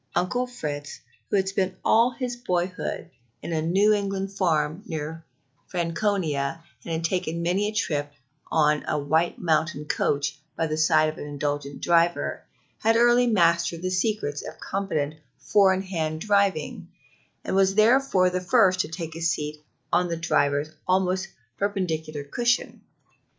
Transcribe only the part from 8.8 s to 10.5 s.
a White Mountain coach